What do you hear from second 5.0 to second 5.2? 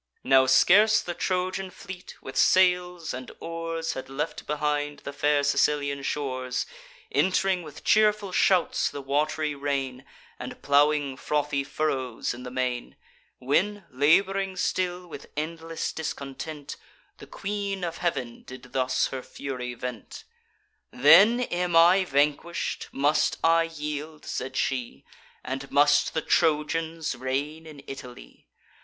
the